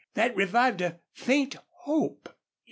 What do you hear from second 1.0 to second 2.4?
faint hope.